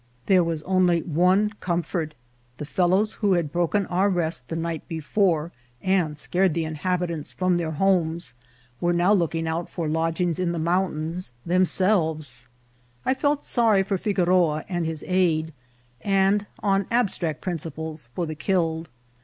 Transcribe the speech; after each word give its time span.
There 0.25 0.43
was 0.43 0.63
8 0.63 0.65
86 0.65 0.65
INCIDENTS 0.65 0.81
OF 0.81 0.87
TRAVEL. 0.87 1.21
only 1.21 1.21
one 1.21 1.49
comfort: 1.59 2.13
the 2.57 2.65
fellows 2.65 3.13
who 3.13 3.33
had 3.33 3.51
broken 3.51 3.85
our 3.85 4.09
rest 4.09 4.47
the 4.47 4.55
night 4.55 4.87
before, 4.87 5.51
and 5.79 6.17
scared 6.17 6.55
the 6.55 6.65
inhabitants 6.65 7.31
from 7.31 7.57
their 7.57 7.69
homes, 7.73 8.33
were 8.79 8.93
now 8.93 9.13
looking 9.13 9.47
out 9.47 9.69
for 9.69 9.87
lodgings 9.87 10.39
in 10.39 10.53
the 10.53 10.57
mount 10.57 10.95
ains 10.95 11.33
themselves. 11.45 12.47
I 13.05 13.13
felt 13.13 13.43
sorry 13.43 13.83
for 13.83 13.99
Figoroa 13.99 14.65
and 14.67 14.87
his 14.87 15.05
aid, 15.07 15.53
and, 16.03 16.47
on 16.63 16.87
abstract 16.89 17.41
principles, 17.41 18.09
for 18.15 18.25
the 18.25 18.33
killed. 18.33 18.89